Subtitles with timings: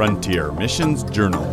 [0.00, 1.44] Frontier Missions Journal.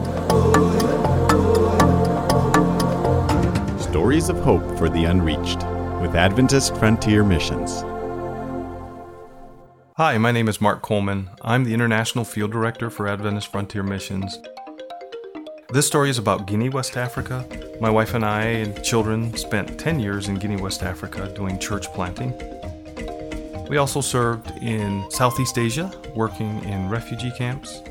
[3.77, 5.63] Stories of Hope for the Unreached
[5.99, 7.81] with Adventist Frontier Missions.
[9.97, 11.29] Hi, my name is Mark Coleman.
[11.41, 14.39] I'm the International Field Director for Adventist Frontier Missions.
[15.73, 17.45] This story is about Guinea, West Africa.
[17.81, 21.91] My wife and I and children spent 10 years in Guinea, West Africa doing church
[21.91, 22.31] planting.
[23.67, 27.81] We also served in Southeast Asia, working in refugee camps,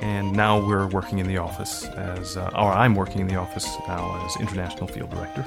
[0.00, 3.66] and now we're working in the office as, uh, or I'm working in the office
[3.86, 5.44] now as International Field Director.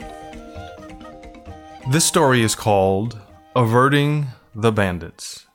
[1.91, 3.17] This story is called
[3.55, 5.47] Averting the Bandits.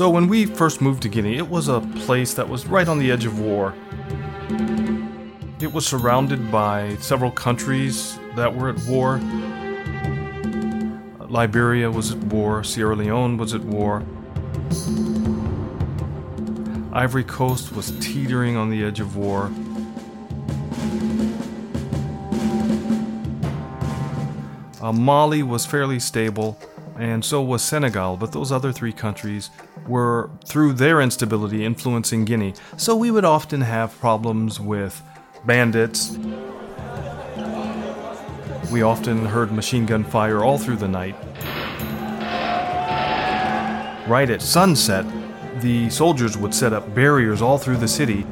[0.00, 2.98] So, when we first moved to Guinea, it was a place that was right on
[2.98, 3.74] the edge of war.
[5.60, 9.20] It was surrounded by several countries that were at war.
[11.30, 14.02] Liberia was at war, Sierra Leone was at war.
[16.92, 19.52] Ivory Coast was teetering on the edge of war.
[24.82, 26.58] Uh, Mali was fairly stable,
[26.98, 29.50] and so was Senegal, but those other three countries
[29.86, 32.54] were, through their instability, influencing Guinea.
[32.76, 35.00] So we would often have problems with
[35.44, 36.18] bandits.
[38.70, 41.16] We often heard machine gun fire all through the night.
[44.08, 45.04] Right at sunset,
[45.60, 48.24] the soldiers would set up barriers all through the city,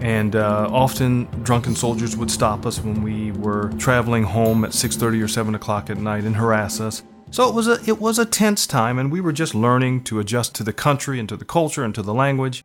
[0.00, 5.22] and uh, often drunken soldiers would stop us when we were traveling home at 6:30
[5.22, 7.02] or 7 o'clock at night and harass us.
[7.30, 10.18] So it was a it was a tense time, and we were just learning to
[10.18, 12.64] adjust to the country and to the culture and to the language.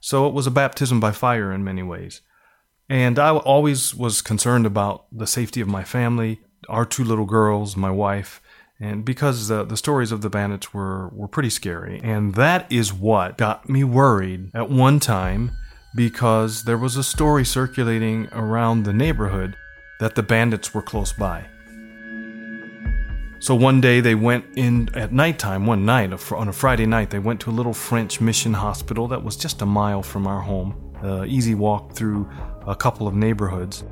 [0.00, 2.22] So it was a baptism by fire in many ways.
[2.88, 7.76] And I always was concerned about the safety of my family, our two little girls,
[7.76, 8.40] my wife,
[8.80, 12.00] and because the, the stories of the bandits were, were pretty scary.
[12.02, 15.52] And that is what got me worried at one time
[15.94, 19.56] because there was a story circulating around the neighborhood
[19.98, 21.44] that the bandits were close by.
[23.38, 27.18] So one day they went in at nighttime, one night, on a Friday night, they
[27.18, 30.94] went to a little French mission hospital that was just a mile from our home,
[31.02, 32.28] uh, easy walk through
[32.66, 33.82] a couple of neighborhoods.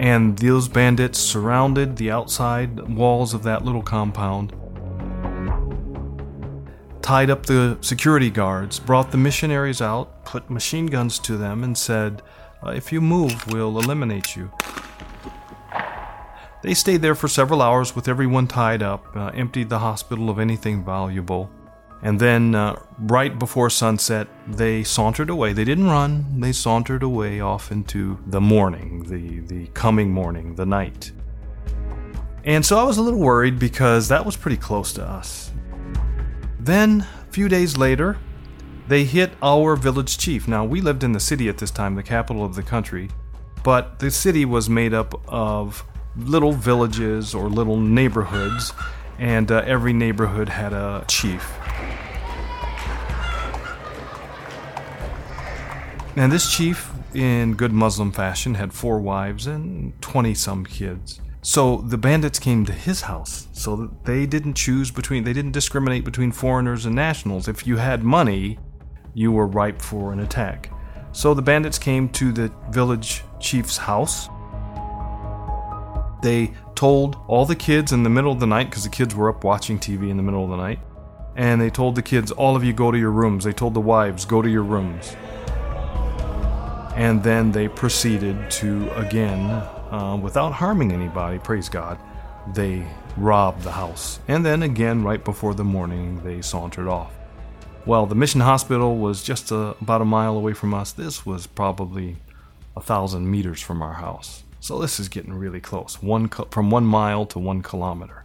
[0.00, 4.54] And those bandits surrounded the outside walls of that little compound,
[7.02, 11.76] tied up the security guards, brought the missionaries out, put machine guns to them, and
[11.76, 12.22] said,
[12.64, 14.52] uh, If you move, we'll eliminate you.
[16.62, 20.38] They stayed there for several hours with everyone tied up, uh, emptied the hospital of
[20.38, 21.50] anything valuable,
[22.02, 25.52] and then, uh, right before sunset, they sauntered away.
[25.52, 30.66] They didn't run, they sauntered away off into the morning, the, the coming morning, the
[30.66, 31.10] night.
[32.44, 35.50] And so I was a little worried because that was pretty close to us.
[36.60, 38.18] Then, a few days later,
[38.86, 40.48] they hit our village chief.
[40.48, 43.10] Now, we lived in the city at this time, the capital of the country,
[43.64, 45.84] but the city was made up of
[46.16, 48.72] little villages or little neighborhoods,
[49.18, 51.57] and uh, every neighborhood had a chief.
[56.18, 61.20] And this chief, in good Muslim fashion, had four wives and 20 some kids.
[61.42, 63.46] So the bandits came to his house.
[63.52, 67.46] So they didn't choose between, they didn't discriminate between foreigners and nationals.
[67.46, 68.58] If you had money,
[69.14, 70.72] you were ripe for an attack.
[71.12, 74.28] So the bandits came to the village chief's house.
[76.20, 79.28] They told all the kids in the middle of the night, because the kids were
[79.28, 80.80] up watching TV in the middle of the night,
[81.36, 83.44] and they told the kids, all of you go to your rooms.
[83.44, 85.14] They told the wives, go to your rooms
[86.98, 91.96] and then they proceeded to again, uh, without harming anybody, praise God,
[92.52, 92.84] they
[93.16, 94.18] robbed the house.
[94.26, 97.14] And then again, right before the morning, they sauntered off.
[97.86, 100.90] Well, the mission hospital was just a, about a mile away from us.
[100.90, 102.16] This was probably
[102.76, 104.42] a thousand meters from our house.
[104.58, 108.24] So this is getting really close, one from one mile to one kilometer.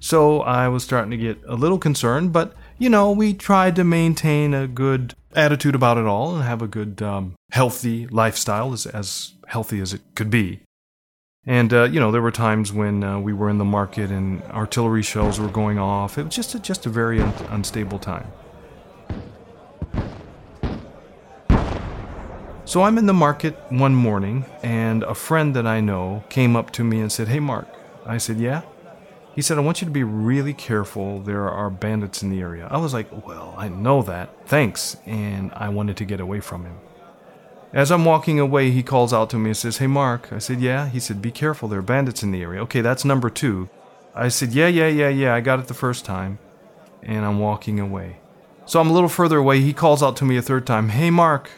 [0.00, 3.84] So I was starting to get a little concerned, but you know, we tried to
[3.84, 8.86] maintain a good attitude about it all and have a good, um, healthy lifestyle, as,
[8.86, 10.60] as healthy as it could be.
[11.46, 14.42] And, uh, you know, there were times when uh, we were in the market and
[14.44, 16.18] artillery shells were going off.
[16.18, 18.26] It was just a, just a very un- unstable time.
[22.64, 26.72] So I'm in the market one morning, and a friend that I know came up
[26.72, 27.68] to me and said, Hey, Mark.
[28.04, 28.62] I said, Yeah?
[29.36, 31.20] He said, I want you to be really careful.
[31.20, 32.66] There are bandits in the area.
[32.70, 34.30] I was like, Well, I know that.
[34.46, 34.96] Thanks.
[35.04, 36.78] And I wanted to get away from him.
[37.74, 40.32] As I'm walking away, he calls out to me and says, Hey, Mark.
[40.32, 40.88] I said, Yeah.
[40.88, 41.68] He said, Be careful.
[41.68, 42.62] There are bandits in the area.
[42.62, 43.68] Okay, that's number two.
[44.14, 46.38] I said, Yeah, yeah, yeah, yeah, I got it the first time.
[47.02, 48.16] And I'm walking away.
[48.64, 49.60] So I'm a little further away.
[49.60, 51.50] He calls out to me a third time, Hey, Mark.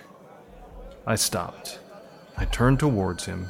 [1.07, 1.79] I stopped.
[2.37, 3.49] I turned towards him.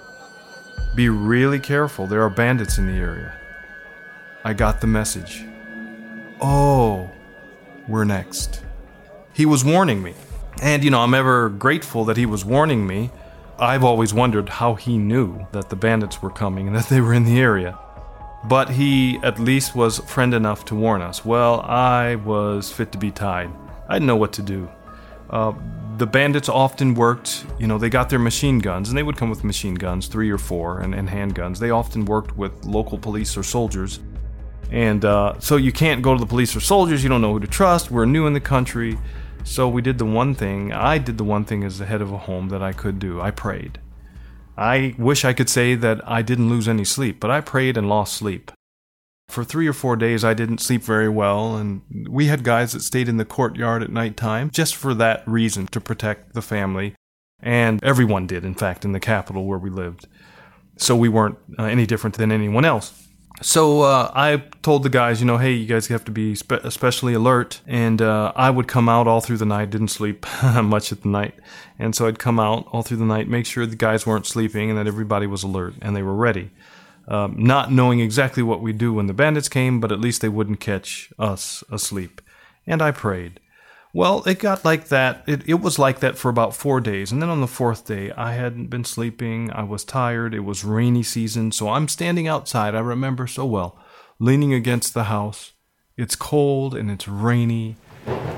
[0.95, 3.33] Be really careful, there are bandits in the area.
[4.49, 5.45] I got the message.
[6.41, 7.11] Oh,
[7.87, 8.63] we're next.
[9.35, 10.15] He was warning me.
[10.63, 13.11] And, you know, I'm ever grateful that he was warning me.
[13.59, 17.13] I've always wondered how he knew that the bandits were coming and that they were
[17.13, 17.79] in the area.
[18.45, 21.27] But he at least was friend enough to warn us.
[21.27, 23.51] Well, I was fit to be tied.
[23.87, 24.67] I didn't know what to do.
[25.29, 25.53] Uh,
[25.99, 29.29] the bandits often worked, you know, they got their machine guns, and they would come
[29.29, 31.59] with machine guns, three or four, and, and handguns.
[31.59, 34.01] They often worked with local police or soldiers.
[34.71, 37.41] And uh, so you can't go to the police or soldiers, you don't know who
[37.41, 37.91] to trust.
[37.91, 38.99] We're new in the country.
[39.45, 42.13] So we did the one thing, I did the one thing as the head of
[42.13, 43.21] a home that I could do.
[43.21, 43.81] I prayed.
[44.59, 47.89] I wish I could say that I didn't lose any sleep, but I prayed and
[47.89, 48.51] lost sleep.
[49.29, 52.81] For three or four days, I didn't sleep very well, and we had guys that
[52.81, 56.95] stayed in the courtyard at night time just for that reason to protect the family.
[57.41, 60.09] And everyone did, in fact, in the capital where we lived.
[60.77, 63.08] So we weren't uh, any different than anyone else.
[63.41, 66.65] So uh, I told the guys, you know, hey, you guys have to be spe-
[66.65, 67.61] especially alert.
[67.67, 71.09] And uh, I would come out all through the night, didn't sleep much at the
[71.09, 71.35] night.
[71.79, 74.71] And so I'd come out all through the night, make sure the guys weren't sleeping
[74.71, 76.51] and that everybody was alert and they were ready.
[77.07, 80.29] Um, not knowing exactly what we'd do when the bandits came, but at least they
[80.29, 82.21] wouldn't catch us asleep.
[82.67, 83.41] And I prayed.
[83.95, 85.25] Well, it got like that.
[85.27, 87.11] It, it was like that for about four days.
[87.11, 89.51] And then on the fourth day, I hadn't been sleeping.
[89.53, 90.35] I was tired.
[90.35, 91.53] It was rainy season.
[91.53, 92.75] So I'm standing outside.
[92.75, 93.79] I remember so well,
[94.19, 95.53] leaning against the house.
[95.97, 97.77] It's cold and it's rainy.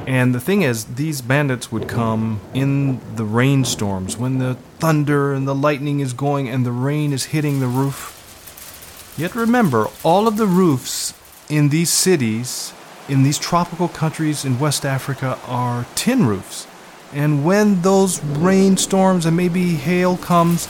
[0.06, 5.46] And the thing is, these bandits would come in the rainstorms when the thunder and
[5.46, 9.14] the lightning is going and the rain is hitting the roof.
[9.18, 11.12] Yet remember, all of the roofs
[11.48, 12.72] in these cities
[13.10, 16.66] in these tropical countries in West Africa are tin roofs.
[17.12, 20.68] And when those rainstorms and maybe hail comes,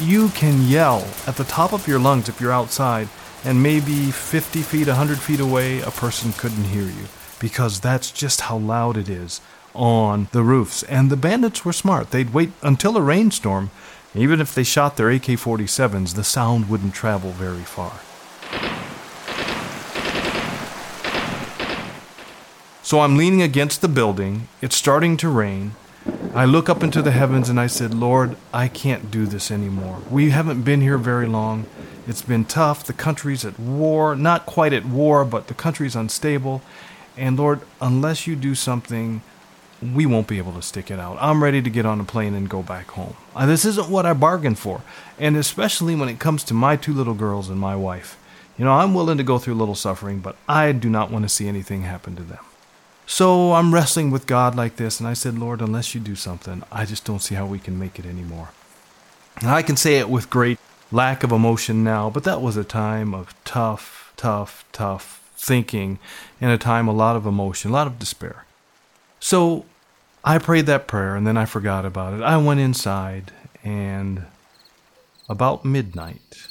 [0.00, 3.08] you can yell at the top of your lungs if you're outside,
[3.44, 7.06] and maybe 50 feet, 100 feet away, a person couldn't hear you
[7.38, 9.40] because that's just how loud it is
[9.74, 10.82] on the roofs.
[10.84, 12.10] And the bandits were smart.
[12.10, 13.70] They'd wait until a rainstorm.
[14.14, 18.00] Even if they shot their AK 47s, the sound wouldn't travel very far.
[22.86, 24.46] So I'm leaning against the building.
[24.62, 25.72] It's starting to rain.
[26.32, 29.98] I look up into the heavens and I said, Lord, I can't do this anymore.
[30.08, 31.66] We haven't been here very long.
[32.06, 32.84] It's been tough.
[32.84, 34.14] The country's at war.
[34.14, 36.62] Not quite at war, but the country's unstable.
[37.16, 39.20] And Lord, unless you do something,
[39.82, 41.18] we won't be able to stick it out.
[41.20, 43.16] I'm ready to get on a plane and go back home.
[43.34, 44.82] Uh, this isn't what I bargained for.
[45.18, 48.16] And especially when it comes to my two little girls and my wife.
[48.56, 51.24] You know, I'm willing to go through a little suffering, but I do not want
[51.24, 52.38] to see anything happen to them.
[53.06, 56.64] So I'm wrestling with God like this, and I said, Lord, unless you do something,
[56.72, 58.50] I just don't see how we can make it anymore.
[59.40, 60.58] And I can say it with great
[60.90, 65.98] lack of emotion now, but that was a time of tough, tough, tough thinking,
[66.40, 68.44] and a time a lot of emotion, a lot of despair.
[69.20, 69.64] So
[70.24, 72.22] I prayed that prayer, and then I forgot about it.
[72.22, 73.32] I went inside,
[73.62, 74.24] and
[75.28, 76.48] about midnight,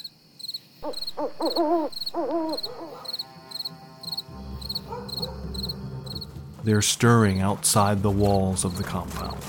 [6.66, 9.40] they're stirring outside the walls of the compound.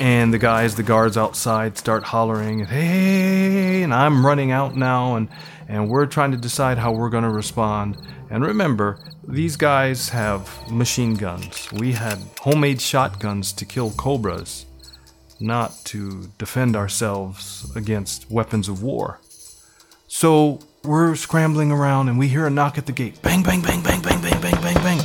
[0.00, 5.28] And the guys, the guards outside, start hollering, hey, and I'm running out now, and,
[5.66, 7.96] and we're trying to decide how we're going to respond.
[8.30, 11.72] And remember, these guys have machine guns.
[11.72, 14.64] We had homemade shotguns to kill cobras,
[15.40, 19.18] not to defend ourselves against weapons of war.
[20.06, 23.20] So we're scrambling around and we hear a knock at the gate.
[23.22, 25.00] Bang, bang, bang, bang, bang, bang, bang, bang, bang.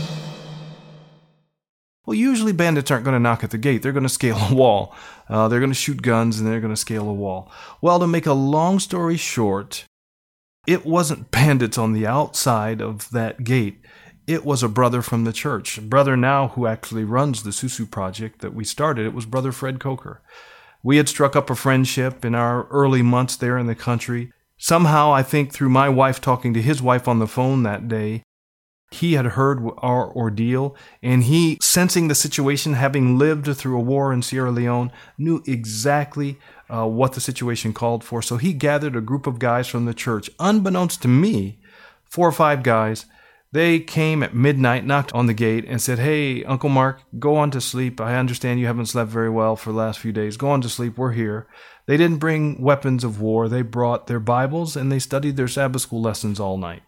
[2.06, 3.82] Well, usually bandits aren't going to knock at the gate.
[3.82, 4.96] They're going to scale a wall.
[5.28, 7.52] Uh, they're going to shoot guns and they're going to scale a wall.
[7.82, 9.86] Well, to make a long story short,
[10.68, 13.80] it wasn't bandits on the outside of that gate.
[14.28, 15.78] It was a brother from the church.
[15.78, 19.06] A brother now who actually runs the Susu project that we started.
[19.06, 20.22] It was Brother Fred Coker.
[20.84, 24.32] We had struck up a friendship in our early months there in the country.
[24.60, 28.24] Somehow, I think through my wife talking to his wife on the phone that day,
[28.92, 34.12] he had heard our ordeal, and he, sensing the situation, having lived through a war
[34.12, 36.38] in Sierra Leone, knew exactly
[36.70, 38.22] uh, what the situation called for.
[38.22, 41.60] So he gathered a group of guys from the church, unbeknownst to me,
[42.04, 43.06] four or five guys.
[43.52, 47.50] They came at midnight, knocked on the gate, and said, Hey, Uncle Mark, go on
[47.52, 48.00] to sleep.
[48.00, 50.38] I understand you haven't slept very well for the last few days.
[50.38, 50.98] Go on to sleep.
[50.98, 51.48] We're here.
[51.88, 53.50] They didn't bring weapons of war.
[53.50, 56.84] They brought their Bibles and they studied their Sabbath school lessons all night.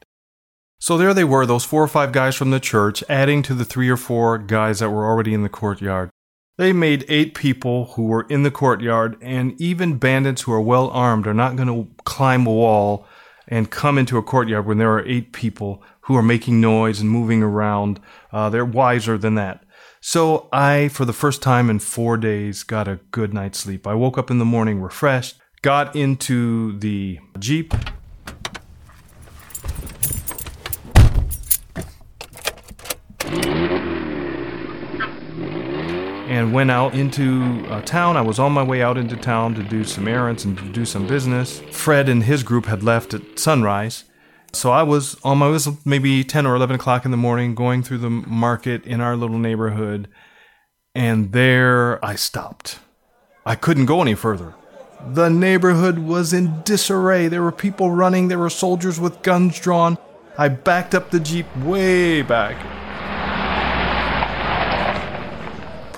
[0.78, 3.66] So there they were, those four or five guys from the church, adding to the
[3.66, 6.12] three or four guys that were already in the courtyard.
[6.58, 10.90] They made eight people who were in the courtyard, and even bandits who are well
[10.90, 13.08] armed are not going to climb a wall
[13.48, 17.10] and come into a courtyard when there are eight people who are making noise and
[17.10, 17.98] moving around.
[18.34, 19.64] Uh, they're wiser than that.
[20.02, 23.88] So I, for the first time in four days, got a good night's sleep.
[23.88, 27.74] I woke up in the morning refreshed, got into the Jeep,
[36.28, 38.18] and went out into uh, town.
[38.18, 40.84] I was on my way out into town to do some errands and to do
[40.84, 41.62] some business.
[41.72, 44.04] Fred and his group had left at sunrise.
[44.54, 48.00] So I was um, was maybe 10 or 11 o'clock in the morning going through
[48.00, 50.08] the market in our little neighborhood.
[50.94, 52.80] And there I stopped.
[53.46, 54.54] I couldn't go any further.
[55.14, 57.28] The neighborhood was in disarray.
[57.28, 59.98] There were people running, there were soldiers with guns drawn.
[60.38, 62.58] I backed up the Jeep way back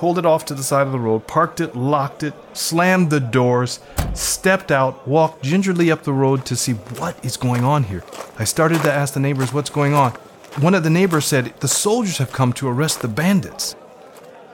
[0.04, 3.22] pulled it off to the side of the road, parked it, locked it, slammed the
[3.22, 3.80] doors,
[4.14, 8.04] stepped out, walked gingerly up the road to see what is going on here.
[8.38, 10.12] I started to ask the neighbors what's going on.
[10.60, 13.78] One of the neighbors said, The soldiers have come to arrest the bandits.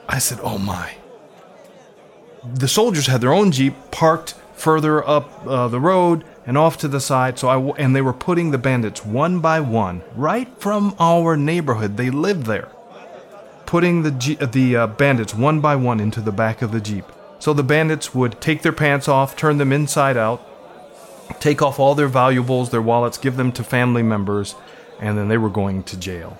[0.08, 0.94] I said, Oh my.
[2.54, 6.86] The soldiers had their own Jeep parked further up uh, the road and off to
[6.86, 7.40] the side.
[7.40, 11.96] So I and they were putting the bandits one by one right from our neighborhood.
[11.96, 12.70] They lived there
[13.70, 17.04] putting the, G- the uh, bandits one by one into the back of the Jeep.
[17.38, 20.44] So the bandits would take their pants off, turn them inside out,
[21.38, 24.56] take off all their valuables, their wallets, give them to family members,
[24.98, 26.36] and then they were going to jail.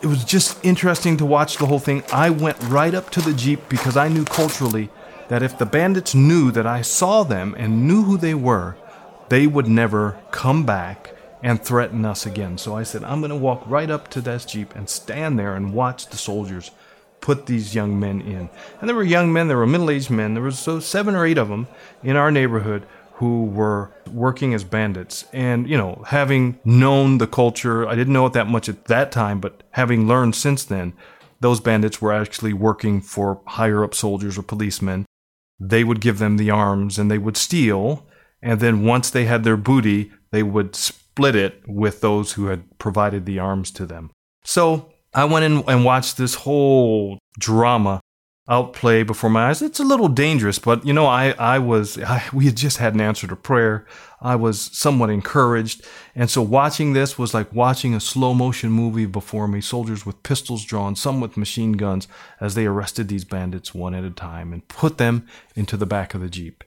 [0.00, 2.02] It was just interesting to watch the whole thing.
[2.10, 4.88] I went right up to the Jeep because I knew culturally
[5.28, 8.76] that if the bandits knew that I saw them and knew who they were,
[9.28, 12.58] they would never come back and threaten us again.
[12.58, 15.54] So I said, I'm going to walk right up to that Jeep and stand there
[15.54, 16.70] and watch the soldiers
[17.20, 18.48] put these young men in.
[18.80, 21.26] And there were young men, there were middle aged men, there was so seven or
[21.26, 21.66] eight of them
[22.02, 25.24] in our neighborhood who were working as bandits.
[25.32, 29.10] And, you know, having known the culture, I didn't know it that much at that
[29.10, 30.92] time, but having learned since then,
[31.40, 35.06] those bandits were actually working for higher up soldiers or policemen.
[35.58, 38.06] They would give them the arms and they would steal.
[38.42, 40.76] And then once they had their booty, they would
[41.16, 44.10] split it with those who had provided the arms to them.
[44.44, 48.00] So I went in and watched this whole drama
[48.50, 49.62] outplay before my eyes.
[49.62, 52.92] It's a little dangerous, but you know, I, I was, I, we had just had
[52.92, 53.86] an answer to prayer.
[54.20, 55.86] I was somewhat encouraged.
[56.14, 60.22] And so watching this was like watching a slow motion movie before me, soldiers with
[60.22, 62.08] pistols drawn, some with machine guns,
[62.40, 66.12] as they arrested these bandits one at a time and put them into the back
[66.12, 66.62] of the Jeep.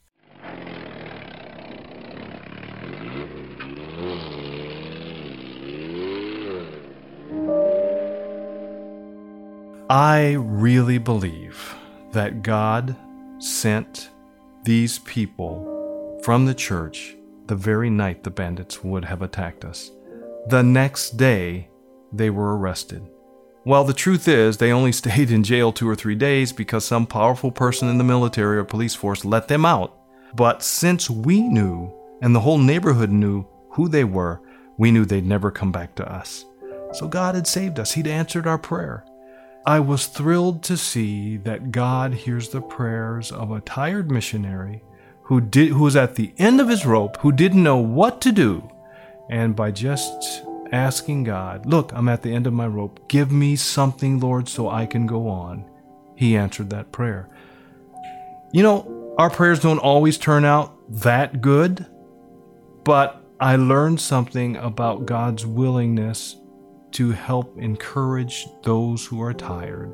[9.92, 11.76] I really believe
[12.12, 12.96] that God
[13.40, 14.12] sent
[14.64, 17.16] these people from the church
[17.48, 19.90] the very night the bandits would have attacked us.
[20.48, 21.70] The next day,
[22.14, 23.10] they were arrested.
[23.66, 27.08] Well, the truth is, they only stayed in jail two or three days because some
[27.08, 29.98] powerful person in the military or police force let them out.
[30.36, 31.92] But since we knew,
[32.22, 34.40] and the whole neighborhood knew who they were,
[34.78, 36.46] we knew they'd never come back to us.
[36.94, 37.94] So God had saved us.
[37.94, 39.04] He'd answered our prayer.
[39.66, 44.84] I was thrilled to see that God hears the prayers of a tired missionary
[45.24, 48.32] who did who was at the end of his rope, who didn't know what to
[48.32, 48.68] do,
[49.30, 53.00] and by just asking God, "Look, I'm at the end of my rope.
[53.10, 55.66] Give me something, Lord, so I can go on."
[56.16, 57.28] He answered that prayer.
[58.52, 61.86] You know, our prayers don't always turn out that good,
[62.84, 66.38] but I learned something about God's willingness
[66.94, 69.92] to help encourage those who are tired,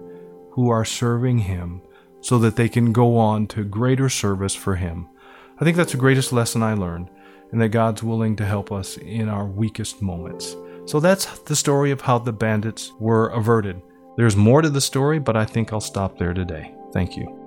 [0.51, 1.81] who are serving Him,
[2.21, 5.07] so that they can go on to greater service for Him.
[5.59, 7.09] I think that's the greatest lesson I learned,
[7.51, 10.55] and that God's willing to help us in our weakest moments.
[10.85, 13.81] So that's the story of how the bandits were averted.
[14.17, 16.73] There's more to the story, but I think I'll stop there today.
[16.93, 17.44] Thank you.